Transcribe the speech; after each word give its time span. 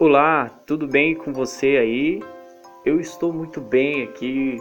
Olá, 0.00 0.48
tudo 0.64 0.86
bem 0.86 1.16
com 1.16 1.32
você 1.32 1.76
aí? 1.76 2.22
Eu 2.84 3.00
estou 3.00 3.32
muito 3.32 3.60
bem 3.60 4.04
aqui. 4.04 4.56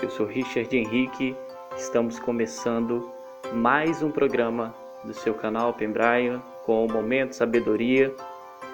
Eu 0.00 0.08
sou 0.08 0.24
Richard 0.24 0.76
Henrique. 0.76 1.34
Estamos 1.76 2.20
começando 2.20 3.10
mais 3.52 4.04
um 4.04 4.10
programa 4.12 4.72
do 5.04 5.12
seu 5.12 5.34
canal 5.34 5.74
Pembraia 5.74 6.40
com 6.64 6.86
o 6.86 6.92
Momento 6.92 7.34
Sabedoria. 7.34 8.14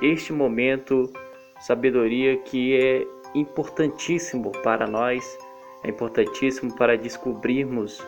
Este 0.02 0.30
momento 0.30 1.10
sabedoria 1.58 2.36
que 2.36 2.76
é 2.78 3.06
importantíssimo 3.34 4.52
para 4.62 4.86
nós, 4.86 5.38
é 5.82 5.88
importantíssimo 5.88 6.76
para 6.76 6.98
descobrirmos 6.98 8.06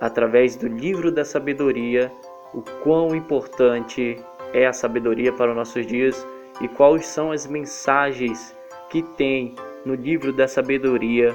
através 0.00 0.54
do 0.54 0.68
livro 0.68 1.10
da 1.10 1.24
sabedoria 1.24 2.12
o 2.54 2.62
quão 2.84 3.16
importante 3.16 4.16
é 4.52 4.64
a 4.64 4.72
sabedoria 4.72 5.32
para 5.32 5.50
os 5.50 5.56
nossos 5.56 5.84
dias 5.84 6.24
e 6.60 6.68
quais 6.68 7.06
são 7.06 7.32
as 7.32 7.46
mensagens 7.46 8.54
que 8.90 9.02
tem 9.02 9.54
no 9.84 9.94
livro 9.94 10.32
da 10.32 10.48
sabedoria 10.48 11.34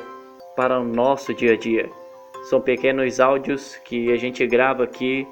para 0.56 0.80
o 0.80 0.84
nosso 0.84 1.34
dia 1.34 1.54
a 1.54 1.58
dia. 1.58 1.90
São 2.44 2.60
pequenos 2.60 3.20
áudios 3.20 3.78
que 3.78 4.12
a 4.12 4.18
gente 4.18 4.46
grava 4.46 4.84
aqui 4.84 5.28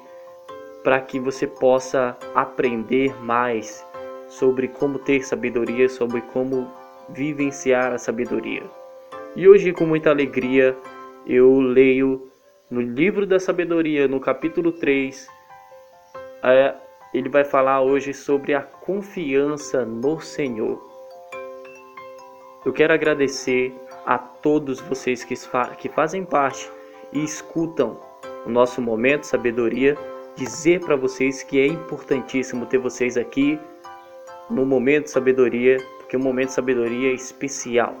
para 0.82 1.00
que 1.00 1.20
você 1.20 1.46
possa 1.46 2.16
aprender 2.34 3.14
mais 3.22 3.86
sobre 4.28 4.66
como 4.68 4.98
ter 4.98 5.22
sabedoria, 5.22 5.88
sobre 5.88 6.20
como 6.22 6.68
vivenciar 7.10 7.92
a 7.92 7.98
sabedoria. 7.98 8.62
E 9.36 9.46
hoje, 9.46 9.72
com 9.72 9.84
muita 9.84 10.10
alegria, 10.10 10.76
eu 11.26 11.60
leio 11.60 12.30
no 12.70 12.80
livro 12.80 13.26
da 13.26 13.38
sabedoria, 13.38 14.08
no 14.08 14.18
capítulo 14.18 14.72
3, 14.72 15.28
é, 16.42 16.74
ele 17.12 17.28
vai 17.28 17.44
falar 17.44 17.82
hoje 17.82 18.14
sobre 18.14 18.54
a 18.54 18.62
confiança 18.62 19.84
no 19.84 20.20
Senhor. 20.20 20.82
Eu 22.64 22.72
quero 22.72 22.92
agradecer 22.92 23.74
a 24.06 24.18
todos 24.18 24.80
vocês 24.80 25.24
que, 25.24 25.34
que 25.78 25.88
fazem 25.88 26.24
parte 26.24 26.70
e 27.12 27.22
escutam 27.22 27.98
o 28.46 28.48
nosso 28.48 28.80
momento 28.80 29.24
sabedoria, 29.24 29.96
dizer 30.36 30.80
para 30.80 30.96
vocês 30.96 31.42
que 31.42 31.60
é 31.60 31.66
importantíssimo 31.66 32.66
ter 32.66 32.78
vocês 32.78 33.16
aqui 33.16 33.58
no 34.48 34.64
momento 34.64 35.08
sabedoria, 35.08 35.78
porque 35.98 36.16
o 36.16 36.20
momento 36.20 36.50
sabedoria 36.50 37.10
é 37.10 37.14
especial. 37.14 37.94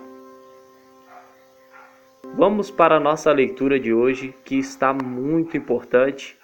Vamos 2.34 2.70
para 2.70 2.96
a 2.96 3.00
nossa 3.00 3.30
leitura 3.30 3.78
de 3.78 3.92
hoje, 3.92 4.34
que 4.44 4.58
está 4.58 4.92
muito 4.92 5.56
importante. 5.56 6.38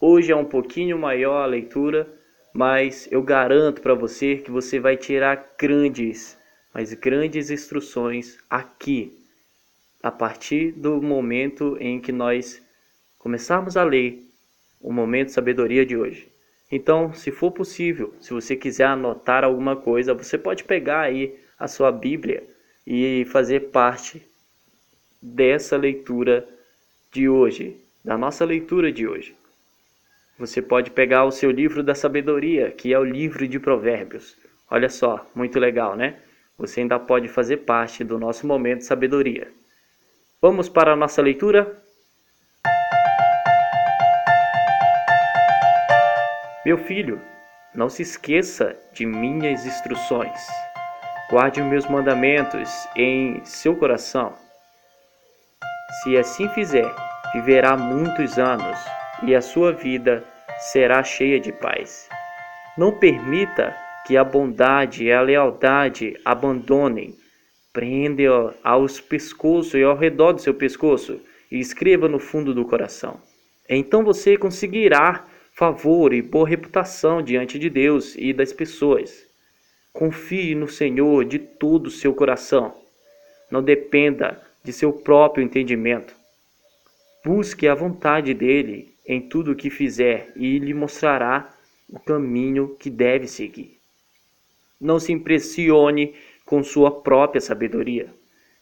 Hoje 0.00 0.30
é 0.30 0.36
um 0.36 0.44
pouquinho 0.44 0.96
maior 0.96 1.42
a 1.42 1.46
leitura, 1.46 2.08
mas 2.52 3.08
eu 3.10 3.20
garanto 3.20 3.82
para 3.82 3.94
você 3.94 4.36
que 4.36 4.48
você 4.48 4.78
vai 4.78 4.96
tirar 4.96 5.54
grandes, 5.58 6.38
mas 6.72 6.94
grandes 6.94 7.50
instruções 7.50 8.38
aqui, 8.48 9.18
a 10.00 10.12
partir 10.12 10.70
do 10.70 11.02
momento 11.02 11.76
em 11.80 11.98
que 11.98 12.12
nós 12.12 12.64
começarmos 13.18 13.76
a 13.76 13.82
ler 13.82 14.24
o 14.80 14.92
momento 14.92 15.32
sabedoria 15.32 15.84
de 15.84 15.96
hoje. 15.96 16.28
Então, 16.70 17.12
se 17.12 17.32
for 17.32 17.50
possível, 17.50 18.14
se 18.20 18.32
você 18.32 18.54
quiser 18.54 18.86
anotar 18.86 19.42
alguma 19.42 19.74
coisa, 19.74 20.14
você 20.14 20.38
pode 20.38 20.62
pegar 20.62 21.00
aí 21.00 21.36
a 21.58 21.66
sua 21.66 21.90
Bíblia 21.90 22.44
e 22.86 23.24
fazer 23.24 23.72
parte 23.72 24.22
dessa 25.20 25.76
leitura 25.76 26.48
de 27.10 27.28
hoje, 27.28 27.76
da 28.04 28.16
nossa 28.16 28.44
leitura 28.44 28.92
de 28.92 29.04
hoje. 29.04 29.34
Você 30.38 30.62
pode 30.62 30.90
pegar 30.92 31.24
o 31.24 31.32
seu 31.32 31.50
livro 31.50 31.82
da 31.82 31.94
sabedoria, 31.94 32.70
que 32.70 32.92
é 32.92 32.98
o 32.98 33.04
livro 33.04 33.48
de 33.48 33.58
Provérbios. 33.58 34.36
Olha 34.70 34.88
só, 34.88 35.26
muito 35.34 35.58
legal, 35.58 35.96
né? 35.96 36.16
Você 36.56 36.80
ainda 36.80 36.98
pode 36.98 37.26
fazer 37.28 37.58
parte 37.58 38.04
do 38.04 38.18
nosso 38.18 38.46
momento 38.46 38.84
sabedoria. 38.84 39.48
Vamos 40.40 40.68
para 40.68 40.92
a 40.92 40.96
nossa 40.96 41.20
leitura? 41.20 41.76
Meu 46.64 46.78
filho, 46.78 47.20
não 47.74 47.88
se 47.88 48.02
esqueça 48.02 48.76
de 48.92 49.04
minhas 49.04 49.66
instruções. 49.66 50.46
Guarde 51.30 51.60
meus 51.62 51.86
mandamentos 51.86 52.70
em 52.94 53.44
seu 53.44 53.74
coração 53.74 54.34
se 56.02 56.16
assim 56.16 56.48
fizer, 56.50 56.94
viverá 57.32 57.76
muitos 57.76 58.38
anos 58.38 58.78
e 59.22 59.34
a 59.34 59.40
sua 59.40 59.72
vida 59.72 60.24
será 60.72 61.02
cheia 61.02 61.38
de 61.40 61.52
paz. 61.52 62.08
Não 62.76 62.92
permita 62.92 63.76
que 64.06 64.16
a 64.16 64.24
bondade 64.24 65.04
e 65.04 65.12
a 65.12 65.20
lealdade 65.20 66.18
abandonem. 66.24 67.14
Prende 67.72 68.24
aos 68.62 69.00
pescoços 69.00 69.74
e 69.74 69.82
ao 69.82 69.96
redor 69.96 70.32
do 70.32 70.40
seu 70.40 70.54
pescoço 70.54 71.20
e 71.50 71.58
escreva 71.58 72.08
no 72.08 72.18
fundo 72.18 72.54
do 72.54 72.64
coração. 72.64 73.20
Então 73.68 74.02
você 74.02 74.36
conseguirá 74.36 75.26
favor 75.52 76.14
e 76.14 76.22
boa 76.22 76.48
reputação 76.48 77.20
diante 77.20 77.58
de 77.58 77.68
Deus 77.68 78.14
e 78.16 78.32
das 78.32 78.52
pessoas. 78.52 79.26
Confie 79.92 80.54
no 80.54 80.68
Senhor 80.68 81.24
de 81.24 81.38
todo 81.38 81.88
o 81.88 81.90
seu 81.90 82.14
coração. 82.14 82.74
Não 83.50 83.62
dependa 83.62 84.40
de 84.62 84.72
seu 84.72 84.92
próprio 84.92 85.42
entendimento. 85.42 86.14
Busque 87.24 87.66
a 87.66 87.74
vontade 87.74 88.32
dele 88.32 88.94
em 89.08 89.20
tudo 89.20 89.52
o 89.52 89.56
que 89.56 89.70
fizer 89.70 90.30
e 90.36 90.58
lhe 90.58 90.74
mostrará 90.74 91.52
o 91.88 91.98
caminho 91.98 92.76
que 92.78 92.90
deve 92.90 93.26
seguir. 93.26 93.78
Não 94.78 95.00
se 95.00 95.10
impressione 95.10 96.14
com 96.44 96.62
sua 96.62 96.90
própria 97.00 97.40
sabedoria. 97.40 98.12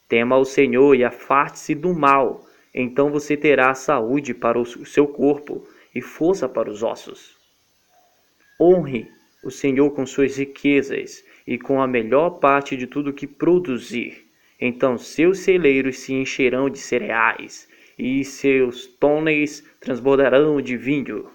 Tema 0.07 0.37
o 0.37 0.45
Senhor 0.45 0.95
e 0.95 1.03
afaste-se 1.03 1.75
do 1.75 1.93
mal. 1.93 2.45
Então 2.73 3.11
você 3.11 3.35
terá 3.35 3.73
saúde 3.73 4.33
para 4.33 4.57
o 4.57 4.65
seu 4.85 5.05
corpo 5.05 5.67
e 5.93 6.01
força 6.01 6.47
para 6.47 6.69
os 6.69 6.81
ossos. 6.81 7.35
Honre 8.59 9.11
o 9.43 9.51
Senhor 9.51 9.91
com 9.91 10.05
suas 10.05 10.37
riquezas 10.37 11.23
e 11.45 11.57
com 11.57 11.81
a 11.81 11.87
melhor 11.87 12.39
parte 12.39 12.77
de 12.77 12.87
tudo 12.87 13.13
que 13.13 13.27
produzir 13.27 14.27
então 14.59 14.97
seus 14.97 15.39
celeiros 15.39 15.99
se 15.99 16.13
encherão 16.13 16.69
de 16.69 16.79
cereais, 16.79 17.69
e 17.97 18.23
seus 18.23 18.85
túneis 18.85 19.63
transbordarão 19.79 20.61
de 20.61 20.77
vinho. 20.77 21.29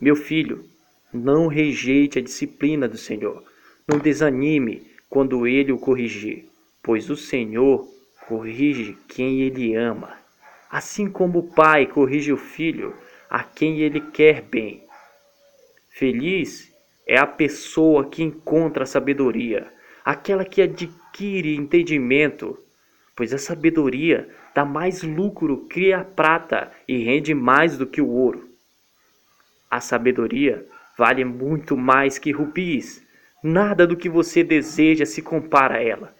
Meu 0.00 0.16
filho, 0.16 0.64
não 1.12 1.46
rejeite 1.46 2.18
a 2.18 2.22
disciplina 2.22 2.88
do 2.88 2.96
Senhor. 2.96 3.42
Não 3.86 3.98
desanime 3.98 4.86
quando 5.08 5.46
ele 5.46 5.72
o 5.72 5.78
corrigir, 5.78 6.46
pois 6.82 7.10
o 7.10 7.16
Senhor 7.16 7.86
corrige 8.28 8.96
quem 9.08 9.42
ele 9.42 9.74
ama, 9.74 10.16
assim 10.70 11.10
como 11.10 11.40
o 11.40 11.48
pai 11.48 11.86
corrige 11.86 12.32
o 12.32 12.36
filho 12.36 12.94
a 13.28 13.42
quem 13.42 13.80
ele 13.80 14.00
quer 14.00 14.42
bem. 14.42 14.84
Feliz 15.88 16.72
é 17.06 17.18
a 17.18 17.26
pessoa 17.26 18.08
que 18.08 18.22
encontra 18.22 18.86
sabedoria, 18.86 19.66
aquela 20.04 20.44
que 20.44 20.62
adquire 20.62 21.56
entendimento, 21.56 22.56
pois 23.20 23.34
a 23.34 23.38
sabedoria 23.38 24.30
dá 24.54 24.64
mais 24.64 25.02
lucro 25.02 25.66
que 25.66 25.92
a 25.92 26.02
prata 26.02 26.72
e 26.88 27.04
rende 27.04 27.34
mais 27.34 27.76
do 27.76 27.86
que 27.86 28.00
o 28.00 28.08
ouro. 28.08 28.48
A 29.70 29.78
sabedoria 29.78 30.66
vale 30.96 31.22
muito 31.22 31.76
mais 31.76 32.18
que 32.18 32.30
rubis. 32.30 33.06
Nada 33.44 33.86
do 33.86 33.94
que 33.94 34.08
você 34.08 34.42
deseja 34.42 35.04
se 35.04 35.20
compara 35.20 35.74
a 35.74 35.82
ela. 35.82 36.16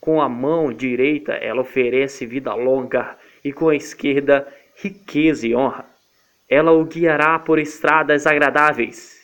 Com 0.00 0.22
a 0.22 0.28
mão 0.30 0.72
direita 0.72 1.32
ela 1.32 1.60
oferece 1.60 2.24
vida 2.24 2.54
longa 2.54 3.18
e 3.44 3.52
com 3.52 3.68
a 3.68 3.76
esquerda 3.76 4.48
riqueza 4.74 5.46
e 5.46 5.54
honra. 5.54 5.84
Ela 6.48 6.72
o 6.72 6.82
guiará 6.82 7.38
por 7.38 7.58
estradas 7.58 8.26
agradáveis. 8.26 9.20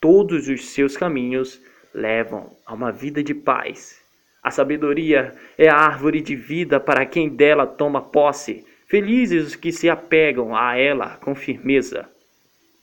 Todos 0.00 0.48
os 0.48 0.70
seus 0.70 0.96
caminhos 0.96 1.62
levam 1.94 2.56
a 2.66 2.74
uma 2.74 2.90
vida 2.90 3.22
de 3.22 3.34
paz. 3.34 3.99
A 4.42 4.50
sabedoria 4.50 5.34
é 5.58 5.68
a 5.68 5.76
árvore 5.76 6.20
de 6.20 6.34
vida 6.34 6.80
para 6.80 7.04
quem 7.04 7.28
dela 7.28 7.66
toma 7.66 8.00
posse. 8.00 8.64
Felizes 8.86 9.48
os 9.48 9.56
que 9.56 9.70
se 9.70 9.88
apegam 9.88 10.56
a 10.56 10.76
ela 10.76 11.16
com 11.18 11.34
firmeza. 11.34 12.08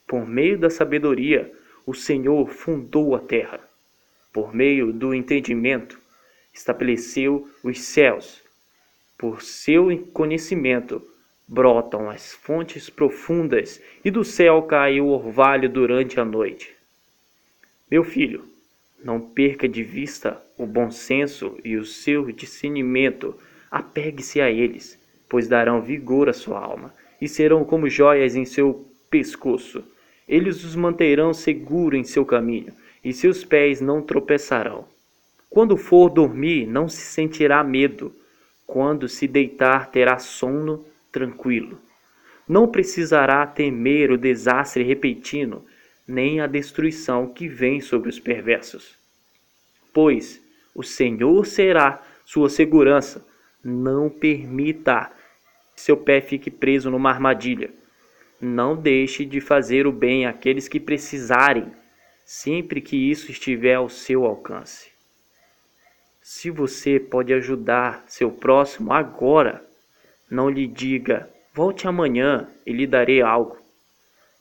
Por 0.05 0.27
meio 0.27 0.57
da 0.57 0.69
sabedoria, 0.69 1.51
o 1.85 1.93
Senhor 1.93 2.47
fundou 2.49 3.15
a 3.15 3.19
terra. 3.19 3.59
Por 4.31 4.53
meio 4.53 4.93
do 4.93 5.13
entendimento, 5.13 5.99
estabeleceu 6.53 7.49
os 7.63 7.81
céus. 7.81 8.41
Por 9.17 9.41
seu 9.41 9.89
conhecimento, 10.13 11.01
brotam 11.47 12.09
as 12.09 12.33
fontes 12.33 12.89
profundas 12.89 13.81
e 14.05 14.11
do 14.11 14.23
céu 14.23 14.61
cai 14.63 14.99
o 15.01 15.07
orvalho 15.07 15.69
durante 15.69 16.19
a 16.19 16.25
noite. 16.25 16.75
Meu 17.89 18.03
filho, 18.03 18.43
não 19.03 19.19
perca 19.19 19.67
de 19.67 19.83
vista 19.83 20.41
o 20.57 20.65
bom 20.65 20.89
senso 20.89 21.57
e 21.63 21.77
o 21.77 21.85
seu 21.85 22.31
discernimento. 22.31 23.35
Apegue-se 23.69 24.41
a 24.41 24.49
eles, 24.49 24.99
pois 25.29 25.47
darão 25.47 25.81
vigor 25.81 26.29
à 26.29 26.33
sua 26.33 26.59
alma 26.59 26.93
e 27.21 27.27
serão 27.27 27.63
como 27.63 27.89
joias 27.89 28.35
em 28.35 28.45
seu 28.45 28.85
pescoço. 29.09 29.83
Eles 30.27 30.63
os 30.63 30.75
manterão 30.75 31.33
seguros 31.33 31.99
em 31.99 32.03
seu 32.03 32.25
caminho 32.25 32.73
e 33.03 33.13
seus 33.13 33.43
pés 33.43 33.79
não 33.79 34.01
tropeçarão. 34.01 34.85
Quando 35.49 35.77
for 35.77 36.09
dormir, 36.09 36.67
não 36.67 36.89
se 36.89 37.01
sentirá 37.01 37.63
medo. 37.63 38.13
Quando 38.65 39.07
se 39.07 39.27
deitar, 39.27 39.89
terá 39.89 40.17
sono 40.19 40.85
tranquilo. 41.11 41.79
Não 42.47 42.67
precisará 42.67 43.45
temer 43.47 44.11
o 44.11 44.17
desastre 44.17 44.83
repentino, 44.83 45.63
nem 46.07 46.39
a 46.39 46.47
destruição 46.47 47.27
que 47.27 47.47
vem 47.47 47.81
sobre 47.81 48.09
os 48.09 48.19
perversos. 48.19 48.95
Pois 49.93 50.41
o 50.73 50.83
Senhor 50.83 51.45
será 51.45 52.01
sua 52.23 52.49
segurança. 52.49 53.25
Não 53.63 54.09
permita 54.09 55.11
que 55.75 55.81
seu 55.81 55.97
pé 55.97 56.21
fique 56.21 56.49
preso 56.49 56.89
numa 56.89 57.09
armadilha. 57.09 57.71
Não 58.39 58.75
deixe 58.75 59.25
de 59.25 59.41
fazer 59.41 59.87
o 59.87 59.91
bem 59.91 60.25
àqueles 60.25 60.67
que 60.67 60.79
precisarem 60.79 61.71
sempre 62.23 62.81
que 62.81 62.95
isso 62.95 63.31
estiver 63.31 63.75
ao 63.75 63.89
seu 63.89 64.25
alcance. 64.25 64.91
Se 66.21 66.51
você 66.51 66.99
pode 66.99 67.33
ajudar 67.33 68.03
seu 68.05 68.29
próximo 68.29 68.91
agora, 68.91 69.65
não 70.29 70.49
lhe 70.49 70.67
diga, 70.67 71.29
volte 71.53 71.87
amanhã 71.87 72.47
e 72.65 72.73
lhe 72.73 72.85
darei 72.85 73.21
algo. 73.21 73.57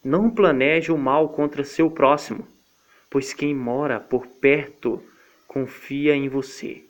Não 0.06 0.30
planeje 0.30 0.92
o 0.92 0.96
mal 0.96 1.30
contra 1.30 1.64
seu 1.64 1.90
próximo, 1.90 2.46
pois 3.10 3.34
quem 3.34 3.52
mora 3.52 3.98
por 3.98 4.24
perto 4.24 5.02
confia 5.48 6.14
em 6.14 6.28
você. 6.28 6.84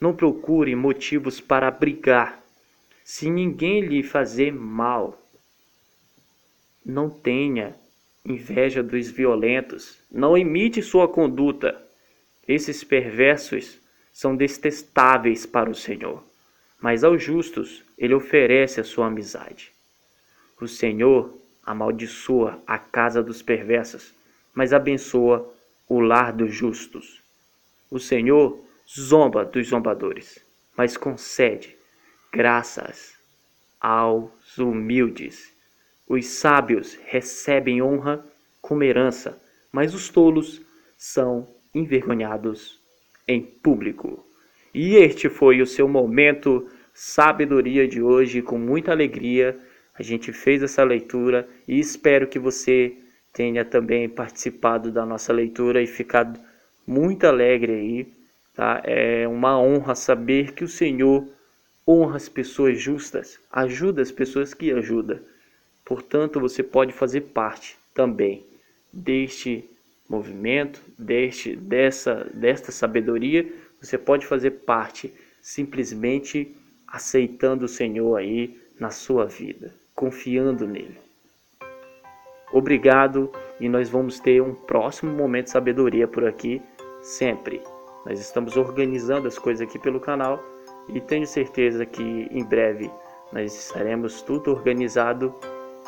Não 0.00 0.16
procure 0.16 0.74
motivos 0.74 1.38
para 1.38 1.70
brigar. 1.70 2.42
Se 3.04 3.28
ninguém 3.28 3.82
lhe 3.82 4.02
fazer 4.02 4.54
mal, 4.54 5.22
não 6.82 7.10
tenha 7.10 7.76
inveja 8.24 8.82
dos 8.82 9.10
violentos, 9.10 9.98
não 10.10 10.34
imite 10.34 10.80
sua 10.80 11.06
conduta. 11.06 11.78
Esses 12.48 12.82
perversos 12.82 13.78
são 14.14 14.34
detestáveis 14.34 15.44
para 15.44 15.68
o 15.68 15.74
Senhor, 15.74 16.24
mas 16.80 17.04
aos 17.04 17.22
justos 17.22 17.84
ele 17.98 18.14
oferece 18.14 18.80
a 18.80 18.84
sua 18.84 19.08
amizade. 19.08 19.72
O 20.58 20.66
Senhor 20.66 21.44
amaldiçoa 21.66 22.62
a 22.66 22.78
casa 22.78 23.22
dos 23.22 23.42
perversos, 23.42 24.14
mas 24.54 24.72
abençoa 24.72 25.52
o 25.88 26.00
lar 26.00 26.32
dos 26.32 26.54
justos. 26.54 27.20
O 27.90 27.98
Senhor 27.98 28.64
zomba 28.88 29.44
dos 29.44 29.68
zombadores, 29.68 30.40
mas 30.76 30.96
concede 30.96 31.76
graças 32.32 33.16
aos 33.80 34.58
humildes. 34.58 35.52
Os 36.08 36.26
sábios 36.26 36.98
recebem 37.06 37.82
honra 37.82 38.24
como 38.60 38.84
herança, 38.84 39.40
mas 39.72 39.94
os 39.94 40.08
tolos 40.08 40.62
são 40.96 41.48
envergonhados 41.74 42.80
em 43.26 43.42
público. 43.42 44.24
E 44.72 44.96
este 44.96 45.28
foi 45.28 45.60
o 45.60 45.66
seu 45.66 45.88
momento 45.88 46.68
sabedoria 46.92 47.86
de 47.86 48.00
hoje, 48.00 48.40
com 48.40 48.58
muita 48.58 48.92
alegria. 48.92 49.58
A 49.98 50.02
gente 50.02 50.32
fez 50.32 50.62
essa 50.62 50.84
leitura 50.84 51.48
e 51.66 51.78
espero 51.78 52.26
que 52.26 52.38
você 52.38 52.96
tenha 53.32 53.64
também 53.64 54.08
participado 54.08 54.90
da 54.90 55.04
nossa 55.04 55.32
leitura 55.32 55.82
e 55.82 55.86
ficado 55.86 56.38
muito 56.86 57.26
alegre 57.26 57.72
aí. 57.72 58.12
Tá? 58.54 58.80
É 58.84 59.26
uma 59.28 59.60
honra 59.60 59.94
saber 59.94 60.52
que 60.52 60.64
o 60.64 60.68
Senhor 60.68 61.26
honra 61.86 62.16
as 62.16 62.28
pessoas 62.28 62.80
justas, 62.80 63.38
ajuda 63.50 64.02
as 64.02 64.10
pessoas 64.10 64.52
que 64.52 64.72
ajudam. 64.72 65.20
Portanto, 65.84 66.40
você 66.40 66.62
pode 66.62 66.92
fazer 66.92 67.20
parte 67.20 67.76
também 67.94 68.44
deste 68.92 69.64
movimento, 70.08 70.82
deste, 70.98 71.54
dessa, 71.54 72.28
desta 72.34 72.72
sabedoria. 72.72 73.46
Você 73.80 73.96
pode 73.96 74.26
fazer 74.26 74.50
parte 74.50 75.12
simplesmente 75.40 76.56
aceitando 76.86 77.66
o 77.66 77.68
Senhor 77.68 78.16
aí 78.16 78.58
na 78.78 78.90
sua 78.90 79.26
vida, 79.26 79.72
confiando 79.96 80.68
nele. 80.68 81.00
Obrigado 82.52 83.32
e 83.58 83.68
nós 83.68 83.88
vamos 83.88 84.20
ter 84.20 84.40
um 84.40 84.54
próximo 84.54 85.12
momento 85.12 85.46
de 85.46 85.50
sabedoria 85.50 86.06
por 86.06 86.24
aqui 86.24 86.62
sempre. 87.00 87.60
Nós 88.04 88.20
estamos 88.20 88.56
organizando 88.56 89.26
as 89.26 89.38
coisas 89.38 89.66
aqui 89.66 89.78
pelo 89.78 89.98
canal 89.98 90.40
e 90.88 91.00
tenho 91.00 91.26
certeza 91.26 91.84
que 91.84 92.28
em 92.30 92.44
breve 92.44 92.88
nós 93.32 93.52
estaremos 93.52 94.22
tudo 94.22 94.52
organizado 94.52 95.34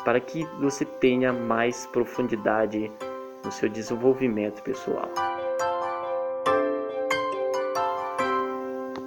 para 0.03 0.19
que 0.19 0.43
você 0.59 0.83
tenha 0.83 1.31
mais 1.31 1.85
profundidade 1.85 2.91
no 3.43 3.51
seu 3.51 3.69
desenvolvimento 3.69 4.61
pessoal. 4.63 5.09